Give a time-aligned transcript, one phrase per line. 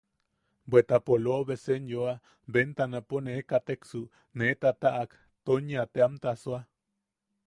[0.73, 2.13] Bweta polobe senyoa,
[2.55, 4.01] bentanapo ne kateksu
[4.39, 5.09] nee tataʼak,
[5.45, 6.61] Tonya teamta asoa.